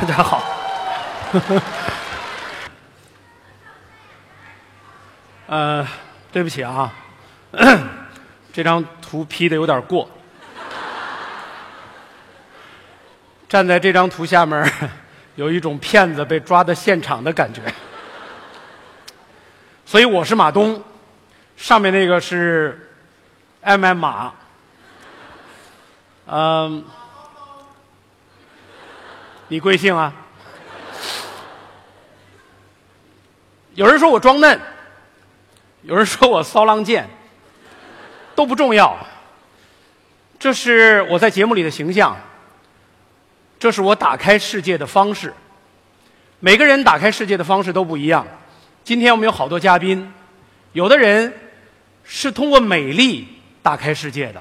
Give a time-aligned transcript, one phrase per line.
[0.00, 0.42] 大家好。
[5.46, 5.86] 呃，
[6.32, 6.90] 对不起啊，
[8.50, 10.08] 这张图 P 的有点过。
[13.46, 14.72] 站在这张图下面，
[15.36, 17.60] 有一种骗子被抓的现场的感觉。
[19.84, 20.82] 所以我是马东，
[21.58, 22.90] 上面那个是
[23.60, 24.32] M M 马。
[26.26, 26.84] 嗯，
[29.50, 30.14] 你贵姓啊？
[33.74, 34.60] 有人说我装嫩，
[35.82, 37.10] 有人说我骚浪贱，
[38.36, 38.96] 都不重要。
[40.38, 42.16] 这是我在节目里的形象，
[43.58, 45.34] 这是我打开世界的方式。
[46.38, 48.24] 每个人打开世界的方式都不一样。
[48.84, 50.14] 今天我们有好多嘉宾，
[50.74, 51.34] 有的人
[52.04, 53.26] 是通过美丽
[53.64, 54.40] 打开世界的。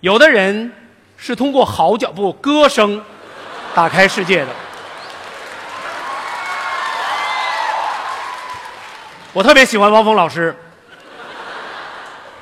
[0.00, 0.72] 有的人
[1.18, 3.04] 是通过嚎叫不歌声
[3.74, 4.48] 打开世界的。
[9.32, 10.56] 我特别喜欢汪峰老师，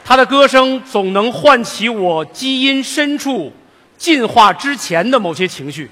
[0.04, 3.54] 他的歌声总能唤起我基因深处
[3.98, 5.90] 进化之前的某些情绪，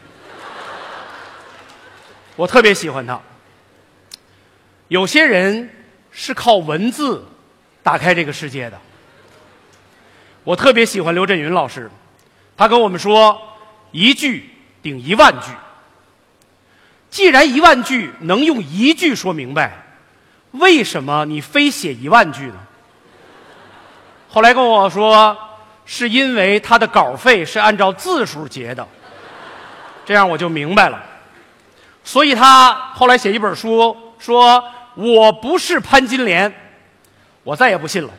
[2.34, 3.20] 我特别喜欢他。
[4.88, 5.68] 有些人
[6.10, 7.26] 是靠文字
[7.82, 8.80] 打开这个世界的。
[10.44, 11.90] 我特别喜欢刘震云老师，
[12.56, 13.38] 他跟我们说
[13.92, 14.48] ：“一句
[14.86, 15.50] 顶一万句。”
[17.10, 19.84] 既然一万句能用一句说明白，
[20.52, 22.54] 为什么你非写一万句呢？
[24.28, 25.36] 后来跟我说，
[25.84, 28.86] 是因为他的稿费是按照字数结的，
[30.04, 31.02] 这样我就明白了。
[32.04, 34.62] 所以他后来写一本书，说
[34.94, 36.52] 我不是潘金莲，
[37.44, 38.10] 我再也不信了。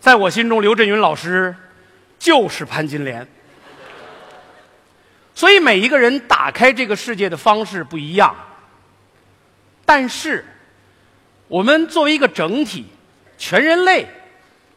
[0.00, 1.54] 在我心中，刘震云老师
[2.18, 3.28] 就是潘金莲。
[5.38, 8.34] 所以每一个人打开这个世界的方式不一样，
[9.84, 10.44] 但是
[11.46, 12.86] 我们作为一个整体，
[13.38, 14.04] 全人类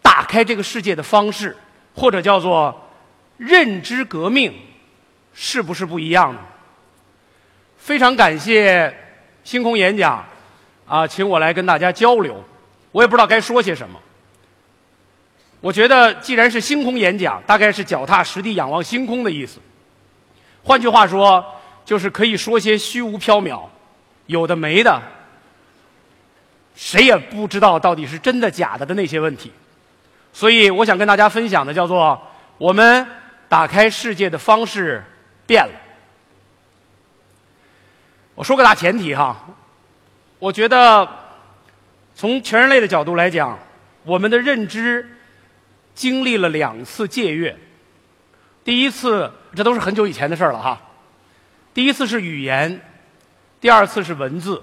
[0.03, 1.57] 打开这个世界的方式，
[1.95, 2.91] 或者叫做
[3.37, 4.53] 认知革命，
[5.33, 6.39] 是不是不一样呢？
[7.79, 8.95] 非常感谢
[9.43, 10.23] 星空演讲
[10.85, 12.43] 啊，请我来跟大家交流，
[12.91, 13.99] 我也不知道该说些什么。
[15.59, 19.59] 我觉得，既然是星空演讲，大概是脚踏实地仰望星空的意思。
[20.63, 21.43] 换句话说，
[21.83, 23.63] 就是可以说些虚无缥缈、
[24.27, 25.01] 有的没的，
[26.75, 29.51] 谁也不知道到底是真的假的的那些问题。
[30.33, 32.21] 所以，我想跟大家分享的叫做：
[32.57, 33.05] 我们
[33.49, 35.03] 打开世界的方式
[35.45, 35.73] 变了。
[38.35, 39.45] 我说个大前提哈，
[40.39, 41.07] 我觉得
[42.15, 43.59] 从全人类的角度来讲，
[44.03, 45.17] 我们的认知。
[45.93, 47.55] 经历了两次借阅，
[48.63, 50.81] 第一次这都是很久以前的事了哈。
[51.73, 52.81] 第一次是语言，
[53.59, 54.61] 第二次是文字。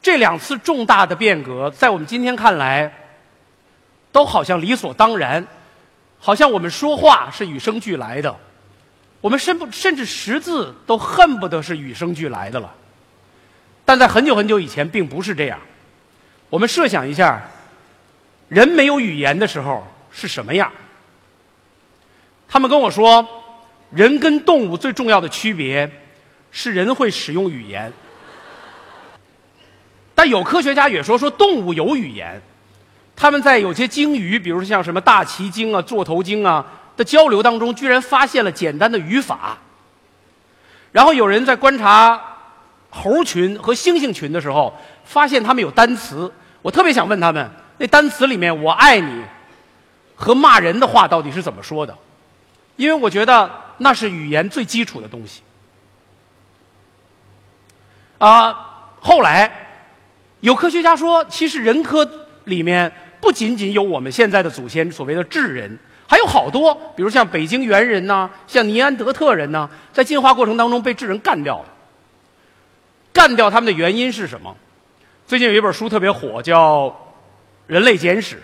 [0.00, 2.92] 这两次重大的变革，在我们今天看来，
[4.10, 5.46] 都好像理所当然，
[6.18, 8.36] 好像我们说话是与生俱来的，
[9.20, 12.74] 我们甚不甚至识字都恨不得是与生俱来的了。
[13.84, 15.58] 但在很久很久以前，并不是这样。
[16.50, 17.42] 我们设想一下。
[18.48, 20.70] 人没有语言的时候是什么样？
[22.52, 23.26] 他们跟我说，
[23.92, 25.90] 人跟动物最重要的区别
[26.50, 27.90] 是人会使用语言。
[30.14, 32.42] 但有科学家也说，说动物有语言，
[33.16, 36.62] 他们在有些鲸鱼，比如像什么大鳍鲸啊、座头鲸啊
[36.94, 39.56] 的交流当中，居然发现了简单的语法。
[40.92, 42.20] 然后有人在观察
[42.90, 46.30] 猴群和猩猩群的时候，发现他们有单词。
[46.60, 47.50] 我特别想问他们。
[47.78, 49.22] 那单词里面“我爱你”
[50.14, 51.96] 和骂人的话到底是怎么说的？
[52.76, 55.42] 因为我觉得那是语言最基础的东西。
[58.18, 59.50] 啊，后来
[60.40, 62.08] 有科学家说，其实人科
[62.44, 65.78] 里面不仅仅有我们现在的祖先所谓的智人，
[66.08, 71.66] 还有好多，比如像北京猿人呐，像尼安德特人呐，在进化过程当中被智人干掉了。
[73.12, 74.56] 干掉他们的原因是什么？
[75.26, 76.96] 最近有一本书特别火，叫。
[77.68, 78.42] 人类简史，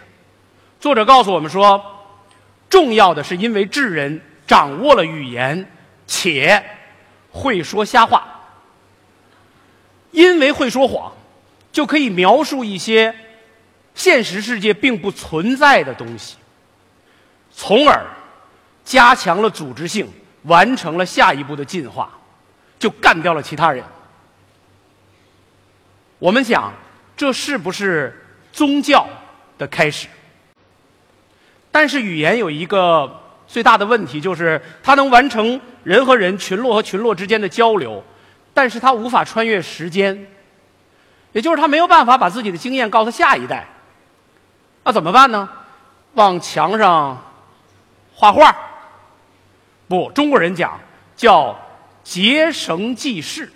[0.80, 1.97] 作者告诉我们说，
[2.68, 5.70] 重要的是因为智人掌握了语言，
[6.06, 6.62] 且
[7.30, 8.26] 会说瞎话。
[10.10, 11.12] 因为会说谎，
[11.70, 13.14] 就可以描述一些
[13.94, 16.36] 现实世界并不存在的东西，
[17.52, 18.06] 从而
[18.84, 20.08] 加强了组织性，
[20.42, 22.10] 完成了下一步的进化，
[22.78, 23.84] 就干掉了其他人。
[26.18, 26.72] 我们想，
[27.16, 28.24] 这是不是？
[28.50, 29.06] 宗教
[29.56, 30.08] 的开始，
[31.70, 38.02] 但是语言有一个最大的问题就是它能完成人和人、群落和群落之间的交流，
[38.52, 40.26] 但是它无法穿越时间，
[41.32, 43.66] 也就是它没有办法把自己的经验告诉下一代。
[44.84, 45.48] 那怎么办呢？
[46.14, 47.22] 往墙上
[48.14, 48.54] 画画？
[49.86, 50.80] 不，中国人讲
[51.14, 51.58] 叫
[52.02, 53.52] 结绳记事，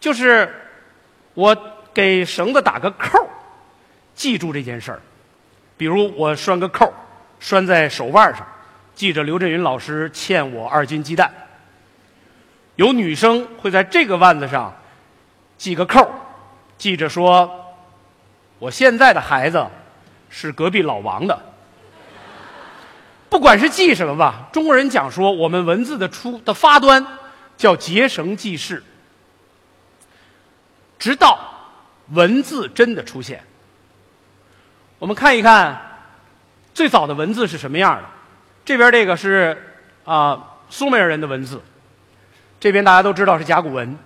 [0.00, 0.52] 就是
[1.34, 1.56] 我
[1.92, 3.28] 给绳子打个扣
[4.14, 5.00] 记住这件事儿。
[5.76, 6.92] 比如我拴个扣
[7.40, 8.46] 拴在手腕上。
[8.94, 11.32] 记着，刘震云老师欠我二斤鸡蛋。
[12.76, 14.72] 有女生会在这个腕子上
[15.58, 16.08] 系个扣
[16.78, 17.74] 记着说
[18.60, 19.66] ：“我现在的孩子
[20.30, 21.36] 是隔壁老王的。”
[23.28, 27.04] 不管是记什么吧，中国人讲说，我们文字的出的发端
[27.56, 28.80] 叫结绳记事，
[31.00, 31.36] 直到
[32.10, 33.42] 文字真的出现。
[35.04, 35.78] 我们看一看
[36.72, 38.04] 最早的文字是什么样的。
[38.64, 41.60] 这边这个是啊苏美尔人的文字，
[42.58, 43.98] 这边大家都知道是甲骨文。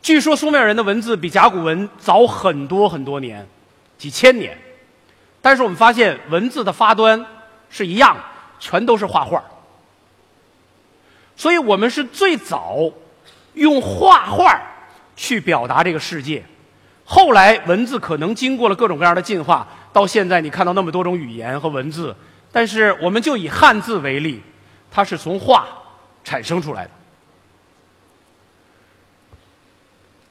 [0.00, 3.44] 据说苏美尔人的文字比甲骨文早很多很多年，
[3.98, 4.56] 几千年。
[5.42, 7.26] 但是我们发现文字的发端
[7.68, 8.16] 是一样，
[8.60, 9.42] 全都是画画。
[11.34, 12.88] 所以我们是最早
[13.54, 14.62] 用画画
[15.16, 16.44] 去表达这个世界。
[17.04, 19.66] 后来文字可能经过了各种各样的进化，
[19.98, 22.14] 到现在你看到那么多种语言和文字。
[22.52, 24.40] 但是，我们就以汉字为例，
[24.90, 25.66] 它是从画
[26.22, 26.90] 产生出来的。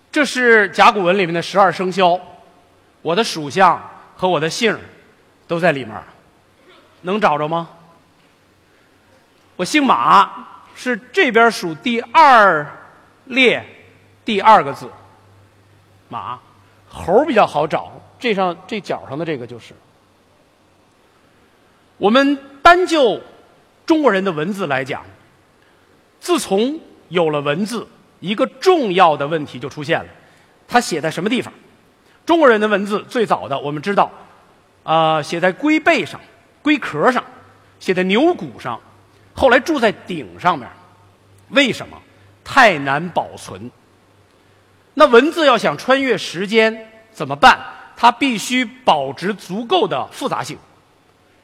[0.09, 2.19] 这是甲骨文里面的十二生肖，
[3.01, 3.79] 我的属相
[4.15, 4.75] 和我的姓
[5.47, 6.01] 都在里面，
[7.01, 7.69] 能找着吗？
[9.57, 12.65] 我姓马，是这边数第二
[13.25, 13.63] 列
[14.25, 14.89] 第二个字，
[16.09, 16.39] 马。
[16.89, 19.73] 猴比较好找，这上这角上的这个就是。
[21.97, 23.21] 我们单就
[23.85, 25.03] 中国人的文字来讲，
[26.19, 26.79] 自从
[27.09, 27.87] 有了文字，
[28.19, 30.09] 一个重要的问题就出现了：
[30.67, 31.53] 它写在什么地方？
[32.25, 34.11] 中国人的文字最早的，我们知道，
[34.83, 36.19] 啊，写在龟背上、
[36.61, 37.23] 龟壳上，
[37.79, 38.79] 写在牛骨上，
[39.33, 40.69] 后来住在鼎上面。
[41.49, 41.97] 为什么？
[42.43, 43.71] 太难保存。
[44.99, 47.59] 那文字要想穿越时间怎么办？
[47.95, 50.57] 它必须保持足够的复杂性。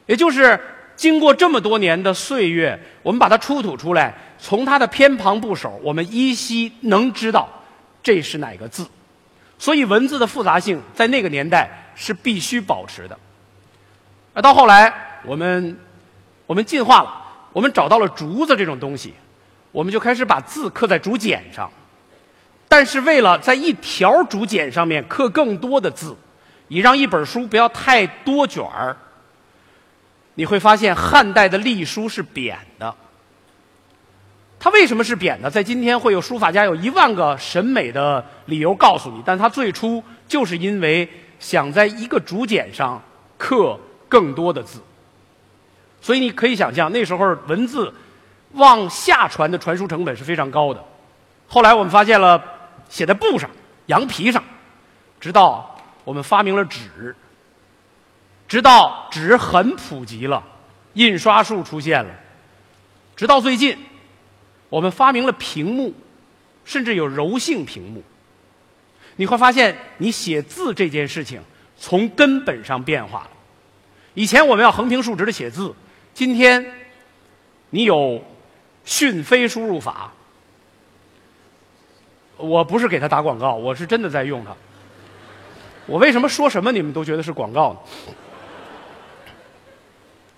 [0.08, 0.60] 也就是
[0.96, 7.48] 经过这么多年的岁月，我们把它出土出来，从它的偏旁部首，我们依稀能知道
[8.02, 8.88] 这是哪个字。
[9.60, 13.16] 所以文字的复杂性在那个年代是必须保持的。
[14.34, 14.92] 那到后来，
[15.26, 15.78] 我们
[16.48, 17.22] 我们进化了，
[17.54, 19.14] 我们找到了竹子这种东西，
[19.72, 21.72] 我们就开始把字刻在竹简上。
[22.76, 26.16] 但是为了在一条竹简上面刻更多的字，
[26.70, 28.98] 以让一本书不要太多卷儿。
[30.34, 32.96] 你会发现汉代的隶书是扁的，
[34.60, 35.52] 它为什么是扁的？
[35.52, 41.08] 在今天会有书法家有一万个审美的理由告诉你，但它最初就是因为
[41.40, 43.00] 想在一个竹简上
[43.38, 43.80] 刻
[44.10, 44.80] 更多的字，
[46.02, 47.94] 所以你可以想象那时候文字
[48.54, 50.84] 往下传的传输成本是非常高的。
[51.46, 52.44] 后来我们发现了
[52.94, 53.50] 写在布上、
[53.88, 54.44] 羊皮上，
[55.20, 57.16] 直到我们发明了纸。
[58.48, 60.44] 直到纸很普及了，
[60.94, 62.14] 印刷术出现了，
[63.16, 63.76] 直到最近，
[64.70, 65.92] 我们发明了屏幕，
[66.66, 68.04] 甚至有柔性屏幕。
[69.16, 71.42] 你会发现，你写字这件事情
[71.76, 73.32] 从根本上变化了。
[74.14, 75.74] 以前我们要横平竖直的写字，
[76.14, 76.64] 今天
[77.72, 78.24] 你有
[78.86, 80.14] 讯飞输入法。
[82.44, 84.54] 我不是给他打广告，我是真的在用它。
[85.86, 87.80] 我为什么说什么你们都觉得是广告呢？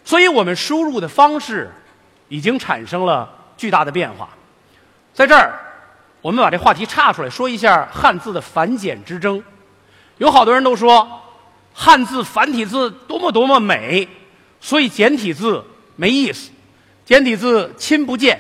[0.04, 1.72] 所以我们输入的方式
[2.28, 4.30] 已经产生了巨大的变化。
[5.14, 5.60] 在这儿，
[6.22, 9.44] 我们把这话题岔出来，说一下汉字的繁简之争。
[10.20, 11.22] 有好多人都说
[11.74, 14.08] 汉字繁体字多么多么美，
[14.62, 16.52] 所以简体字没意思。
[17.04, 18.40] 简体字亲不见，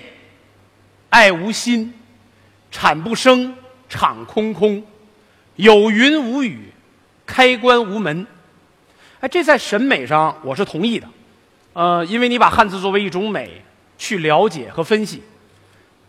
[1.09, 1.93] 爱无心，
[2.75, 3.55] 产不生，
[3.87, 4.83] 场空空，
[5.55, 6.73] 有云无雨，
[7.25, 8.27] 开关无门。
[9.21, 11.07] 哎，这在审美上我是同意的。
[11.71, 13.63] 呃，因为你把汉字作为一种美
[13.97, 15.23] 去了解和分析，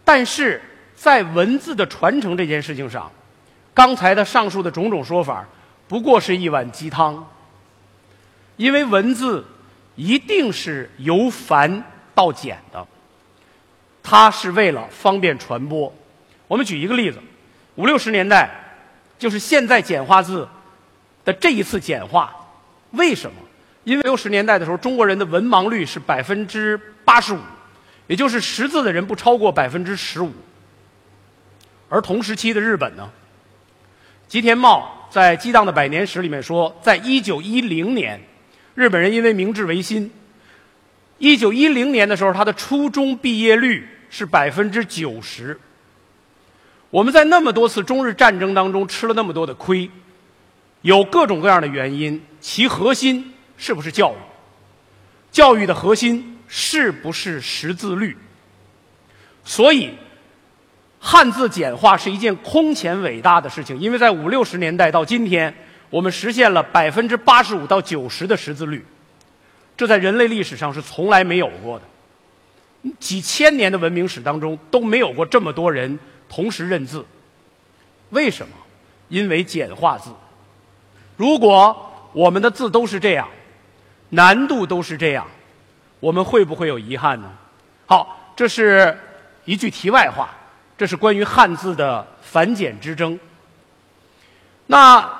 [0.04, 0.60] 但是
[0.96, 3.12] 在文字的传承这件事情上，
[3.72, 5.46] 刚才的上述的种种说法
[5.86, 7.28] 不过是一碗鸡汤。
[8.56, 9.46] 因为文字
[9.94, 12.84] 一定是由繁到简的，
[14.02, 15.94] 它是为了方便传播。
[16.48, 17.18] 我们举一个例子，
[17.74, 18.50] 五六十年代，
[19.18, 20.48] 就是现在简化字
[21.24, 22.34] 的这一次简化，
[22.92, 23.36] 为什么？
[23.84, 27.38] 因为六十年代的时候，中国人的文盲率是百分之八十五，
[28.08, 30.32] 也就是识字的人不超过百分之十五。
[31.88, 33.08] 而同时期的日本呢，
[34.26, 38.20] 吉田茂在《激荡的百年史》里面说，在一九一零年，
[38.74, 40.10] 日本人因为明治维新，
[41.18, 45.58] 一九一零年的时候，他的初中毕业率是百分之九十。
[46.96, 49.90] 我们在那么多次中日战争当中吃了那么多的亏，
[50.80, 53.34] 有各种各样的原因，其核心。
[53.58, 54.16] 是不是教育？
[55.30, 58.16] 教育的核心是不是识字率？
[59.44, 59.90] 所以，
[60.98, 65.54] 汉字简化是一件空前伟大的事情，因为在五六十年代到今天，
[65.90, 68.82] 我们实现了百分之八十五到九十的识字率，
[69.76, 71.84] 这在人类历史上是从来没有过的。
[72.98, 75.98] 几千年的文明史当中都没有过这么多人
[76.28, 77.04] 同时认字。
[78.10, 78.54] 为什么？
[79.08, 80.10] 因为简化字。
[81.16, 83.28] 如果我们的字都是这样。
[84.10, 85.26] 难度都是这样，
[85.98, 87.28] 我们会不会有遗憾呢？
[87.86, 88.96] 好，这是
[89.44, 90.30] 一句题外话，
[90.78, 93.18] 这是关于汉字的繁简之争。
[94.66, 95.12] 那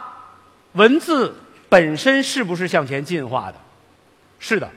[0.75, 1.35] 文字
[1.69, 3.59] 本身是不是向前进化的？
[4.39, 4.71] 是的，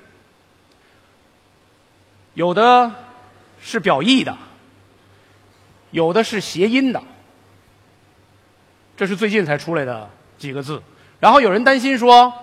[2.34, 2.92] 有的
[3.62, 4.36] 是表意的，
[5.92, 7.02] 有的是谐音的，
[8.98, 10.82] 这是最近才出来的几个字。
[11.20, 12.34] 然后有人担心说。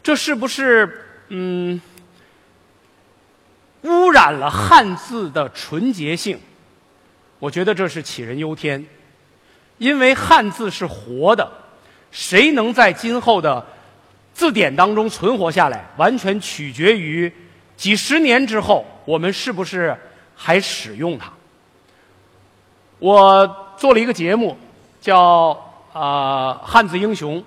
[0.00, 1.78] 这是不是嗯
[3.82, 6.38] 污染了汉字的纯洁性？
[7.38, 8.86] 我觉得这是杞人忧天，
[9.76, 11.50] 因为汉字是活的，
[12.10, 13.66] 谁能在今后的
[14.32, 17.30] 字典当中存活下来，完全取决于
[17.76, 19.94] 几十年之后我们是不是
[20.34, 21.30] 还使用它。
[22.98, 24.56] 我做了一个节目，
[25.00, 25.56] 叫
[25.92, 27.42] 啊汉字英雄。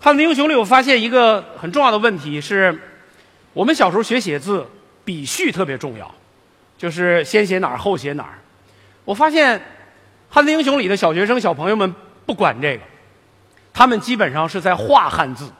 [0.00, 2.76] 汉字英雄里，我发现一个很重要的问题是：
[3.52, 4.66] 我们小时候学写字，
[5.04, 6.10] 笔序特别重要，
[6.78, 8.38] 就是先写哪儿后写哪儿。
[9.04, 9.60] 我发现
[10.28, 11.94] 汉字英雄里的小学生、小朋友们
[12.26, 12.82] 不管这个，
[13.72, 15.50] 他们基本上是在画汉字。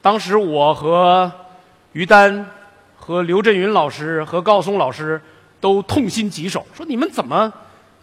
[0.00, 1.30] 当时我和
[1.92, 2.46] 于丹、
[2.96, 5.20] 和刘震云老师、和高松老师
[5.60, 7.52] 都痛心疾首，说你们怎么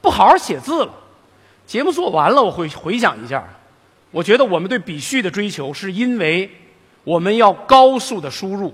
[0.06, 0.94] 不好好写字了？
[1.66, 3.44] 节目做完了，我会回想一下。
[4.12, 6.48] 我觉得我们对笔序的追求，是因为
[7.04, 8.72] 我们要高速的输入，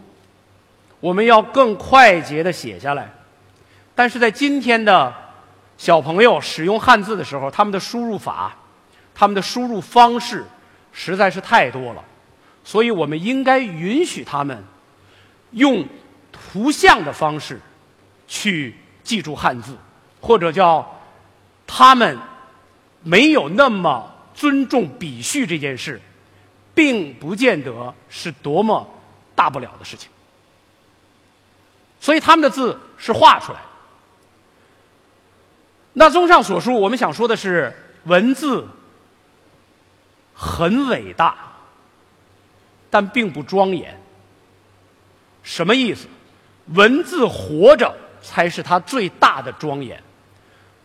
[1.00, 3.09] 我们要更快捷的写下来。
[3.95, 5.13] 但是在今天的
[5.77, 8.53] 小朋友使用汉字的时候，他们的输入法、
[9.15, 10.45] 他们的输入方式
[10.91, 12.03] 实在是太多了，
[12.61, 14.61] 所以我们应该允许他们
[15.51, 15.85] 用
[16.29, 17.57] 图像的方式
[18.27, 19.77] 去记住汉字，
[20.19, 20.97] 或者叫
[21.73, 22.19] 他们
[23.01, 24.09] 没有那么。
[24.33, 26.01] 尊重笔序这件事，
[26.73, 28.89] 并不见得是多么
[29.35, 30.09] 大不了的事情。
[31.99, 33.65] 所以他们的字是画出来的。
[35.93, 37.75] 那综上所述，我们想说的是，
[38.05, 38.65] 文字
[40.33, 41.35] 很伟大，
[42.89, 44.01] 但并不庄严。
[45.43, 46.07] 什么意思？
[46.67, 50.01] 文字活着才是它最大的庄严，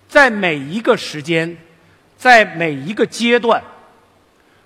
[0.08, 1.56] 在每一个时间。
[2.18, 3.62] 在每一个阶段，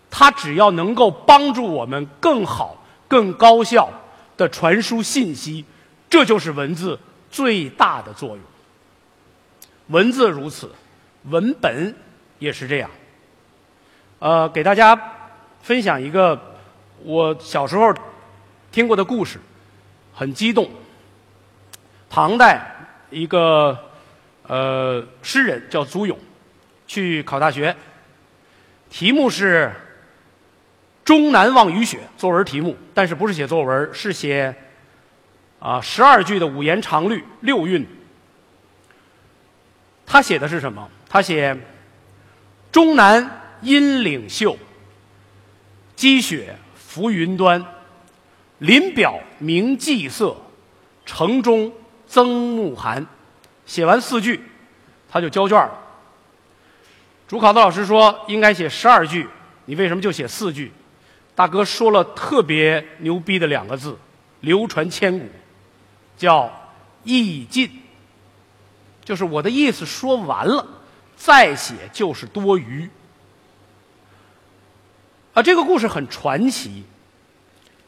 [0.09, 3.91] 它只要能够帮助我们更好、更高效
[4.37, 5.65] 的传输信息，
[6.09, 6.97] 这就是文字
[7.29, 8.41] 最大的作用。
[9.89, 10.73] 文字如此，
[11.25, 11.93] 文本
[12.39, 12.89] 也是这样。
[14.21, 14.97] 呃，给大家
[15.61, 16.41] 分享一个
[17.03, 17.93] 我小时候
[18.71, 19.41] 听过的故事，
[20.15, 20.71] 很激动。
[22.09, 22.77] 唐代
[23.11, 23.90] 一个
[24.51, 26.19] 呃诗人叫祖咏。
[26.89, 27.77] 去考大学，
[28.91, 29.71] 题目是
[31.05, 34.53] 《终南望雨雪》作文题目，但是不是写作文，是写
[35.61, 37.87] 啊十二句的五言长律六韵。
[40.05, 40.91] 他写的是什么？
[41.09, 41.57] 他写
[42.73, 44.59] 终南阴岭秀，
[45.95, 47.65] 积雪浮云端，
[48.59, 50.37] 林表明霁色，
[51.07, 51.73] 城中
[52.09, 53.07] 增暮寒。
[53.71, 54.43] 写完四句，
[55.09, 55.71] 他就交卷了。
[57.29, 59.29] 主考的老师说应该写十二句，
[59.67, 60.73] 你为什么就写四句？
[61.37, 63.97] 大哥说了特别牛逼的两个字，
[64.41, 65.25] 流传千古，
[66.17, 66.51] 叫
[67.05, 67.71] 意尽。
[69.05, 70.67] 就是我的意思说完了，
[71.15, 72.91] 再写就是多余。
[75.33, 76.83] 啊，这个故事很传奇，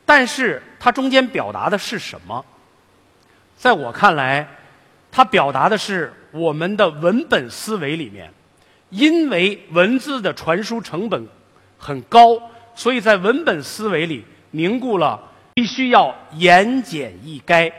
[0.07, 2.45] 但是它中间表达的是什么？
[3.57, 4.49] 在我看来，
[5.13, 8.33] 它表达的是我们的文本思维里面。
[8.91, 11.27] 因为文字的传输成本
[11.79, 17.73] 很高，所以在文本思维里凝固了必须要言简意赅，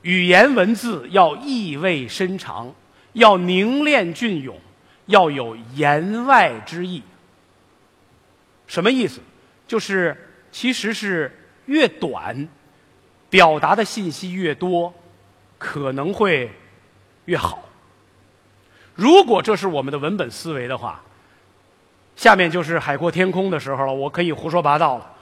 [0.00, 2.74] 语言文字要意味深长，
[3.12, 4.58] 要凝练隽永，
[5.04, 7.02] 要有言外之意。
[8.66, 9.20] 什么意思？
[9.66, 10.16] 就是
[10.50, 11.30] 其实是
[11.66, 12.48] 越短，
[13.28, 14.94] 表达的信息越多，
[15.62, 16.50] 可能会
[17.26, 17.62] 越好。
[18.96, 21.00] 如果这是我们的文本思维的话，
[22.16, 23.92] 下面就是海阔天空的时候了。
[23.92, 25.12] 我可以胡说八道了。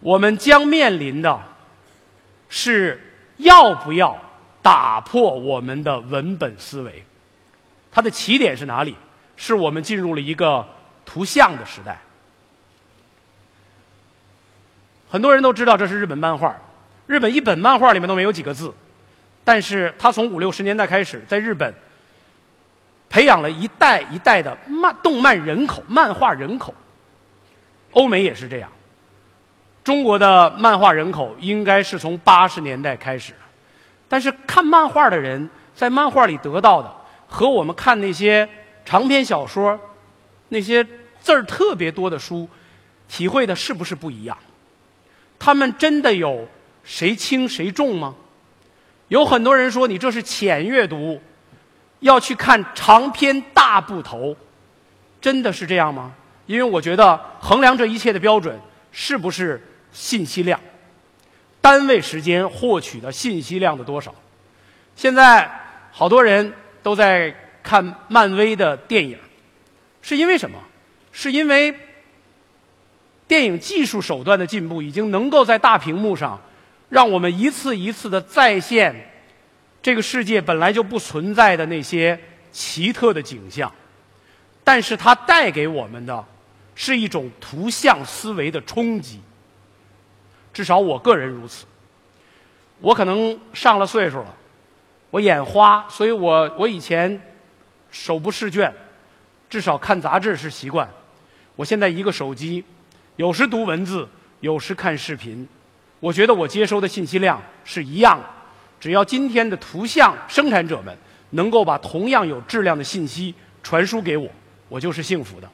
[0.00, 1.40] 我们将面临的
[2.50, 3.00] 是
[3.38, 4.16] 要不要
[4.62, 7.02] 打破我们的文本思维？
[7.90, 8.94] 它的起点是哪里？
[9.36, 10.66] 是我们进入了一个
[11.06, 11.98] 图像的时代。
[15.08, 16.54] 很多人都知道这是日本漫画，
[17.06, 18.74] 日本一本漫画里面都没有几个字，
[19.48, 21.72] 但是他从五六十年代开始，在日本
[23.08, 26.74] 培养了一代一代的漫动漫人口、漫画人口。
[27.92, 28.70] 欧美也是这样。
[29.82, 33.32] 中国的漫画人口应该是从八十年代开始，
[34.06, 36.94] 但是看漫画的人在漫画里得到的
[37.26, 38.46] 和我们看那些
[38.84, 39.80] 长篇小说、
[40.50, 40.86] 那些
[41.20, 42.46] 字儿特别多的书，
[43.08, 44.36] 体会的是不是不一样？
[45.38, 46.46] 他们真的有
[46.84, 48.14] 谁轻谁重吗？
[49.08, 51.20] 有很多人说你这是浅阅读，
[52.00, 54.36] 要去看长篇大部头，
[55.20, 56.14] 真的是这样吗？
[56.46, 58.58] 因为我觉得衡量这一切的标准
[58.92, 59.62] 是不是？
[59.90, 60.60] 信息量，
[61.62, 64.14] 单位时间获取的信息量的多少？
[64.94, 65.50] 现在
[65.90, 69.18] 好多人都在看漫威的电影，
[70.02, 70.58] 是因为什么？
[71.10, 71.74] 是因为
[73.26, 76.38] 电影技术手段的进步，已经能够在大屏幕上
[76.88, 79.12] 让我们一次一次的再现
[79.82, 82.18] 这个世界本来就不存在的那些
[82.50, 83.72] 奇特的景象，
[84.64, 86.24] 但是它带给我们的
[86.74, 89.20] 是一种图像思维的冲击。
[90.52, 91.66] 至少我个人如此。
[92.80, 94.34] 我可能上了岁数了，
[95.10, 97.20] 我眼花，所以我我以前
[97.90, 98.72] 手不释卷，
[99.50, 100.88] 至少看杂志是习惯。
[101.56, 102.64] 我现在一个手机，
[103.16, 104.08] 有时读文字，
[104.40, 105.48] 有时看视频。
[106.00, 108.24] 我觉得我接收的信息量是一样的。
[108.80, 110.96] 只要今天的图像生产者们
[111.30, 114.28] 能够把同样有质量的信息传输给我，
[114.68, 115.50] 我就是幸福的。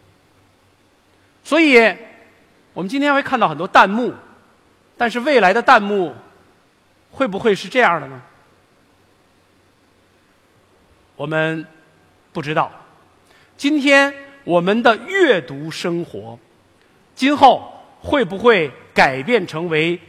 [1.42, 1.76] 所以，
[2.72, 4.12] 我们今天会看到很多弹幕。
[4.96, 6.14] 但是未来的弹幕
[7.10, 8.22] 会不会是这样的呢？
[11.16, 11.66] 我们
[12.32, 12.70] 不知道。
[13.56, 16.38] 今天我们的阅读生活，
[17.16, 20.00] 今后会不会改变成为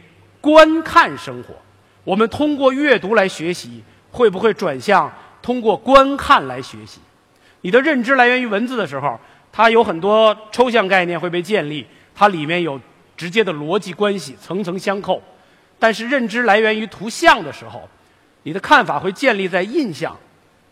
[0.46, 1.56] 观看生活？
[2.04, 3.82] 我们通过阅读来学习，
[4.12, 7.00] 会不会转向通过观看来学习？
[7.62, 9.18] 你的认知来源于文字的时候，
[9.50, 12.80] 它有很多抽象概念会被建立，它里面有。
[13.16, 15.22] 直接的逻辑关系层层相扣，
[15.78, 17.88] 但是认知来源于图像的时候，
[18.42, 20.14] 你的看法会建立在印象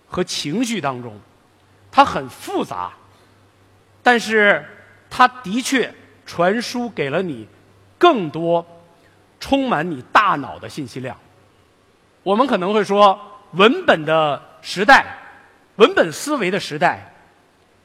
[0.07, 1.19] 和情绪当中，
[1.91, 2.93] 它很复杂，
[4.03, 4.63] 但是
[5.09, 5.91] 它的确
[6.27, 7.49] 传输给了你
[7.97, 8.67] 更多
[9.45, 11.15] 充满你大脑的信息量。
[12.23, 13.21] 我们可能会说，
[13.53, 15.05] 文本的时代，
[15.77, 17.13] 文本思维的时代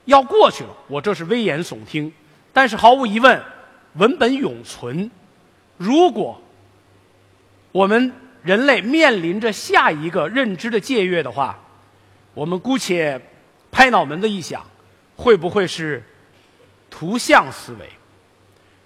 [0.05, 2.13] 要过去了，我这是危言耸听，
[2.53, 3.43] 但是毫无疑问。
[3.95, 5.11] 文本永存。
[5.75, 6.39] 如果
[7.73, 11.59] 我们人类面临着下一个认知的界越的话，
[12.33, 13.19] 我们姑且
[13.69, 14.65] 拍脑门子一想，
[15.17, 16.01] 会不会是
[16.89, 17.89] 图像思维？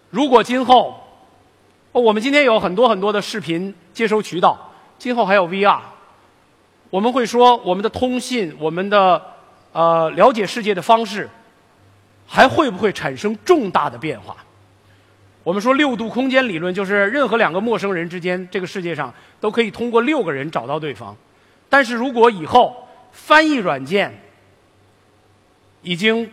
[0.09, 1.02] 如果今后，
[2.01, 5.79] 我们今天有很多很多的视频接收渠道，今后还有 VR，
[6.89, 9.21] 我们会说我们的通信，我们的
[9.73, 11.29] 呃了解世界的方式，
[12.25, 14.35] 还会不会产生重大的变化？
[15.43, 21.15] 我们说六度空间理论，就是任何两个陌生人之间，这个世界上都可以通过六个人找到对方。
[21.69, 24.19] 但是如果以后翻译软件
[25.83, 26.31] 已经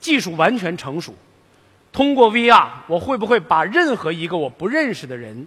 [0.00, 1.14] 技术完全成熟，
[1.92, 5.46] 通过 VR，我会不会把任何一个我不认识的人，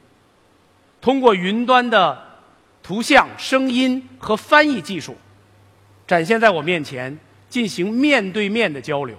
[1.01, 2.39] 通过云端的
[2.81, 5.17] 图像、声音和翻译技术，
[6.08, 7.17] 展现在我面前，
[7.49, 9.17] 进行面对面的交流？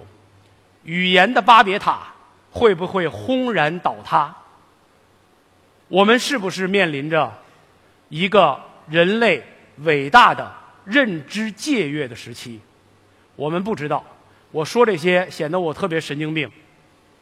[0.83, 2.13] 语言的巴别塔。
[2.49, 4.35] 会不会轰然倒塌？
[5.89, 7.31] 我们是不是面临着
[8.09, 9.43] 一个人类
[9.79, 10.51] 伟大的
[10.83, 12.59] 认知界越的时期？
[13.35, 14.03] 我们不知道。
[14.49, 16.49] 我说这些显得我特别神经病，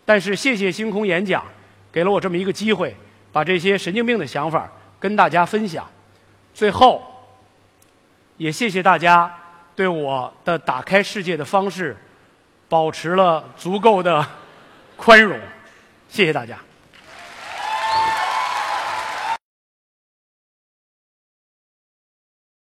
[0.06, 1.44] 但是谢谢星空演讲，
[1.92, 2.96] 给了我这么一个机会，
[3.32, 5.86] 把这些神经病的想法跟大家分享。
[6.54, 7.02] 最后，
[8.38, 9.34] 也谢谢大家
[9.76, 11.98] 对我的打开世界的方式
[12.70, 14.26] 保持了足够的。
[14.98, 15.38] 宽容，
[16.08, 16.58] 谢谢大家。